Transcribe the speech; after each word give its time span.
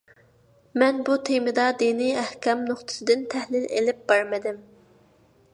مەن 0.83 1.01
بۇ 1.09 1.17
تېمىدا 1.27 1.67
دىنىي 1.83 2.17
ئەھكام 2.23 2.65
نۇقتىسىدىن 2.71 3.29
تەھلىل 3.35 3.71
ئېلىپ 3.77 4.01
بارمىدىم. 4.13 4.63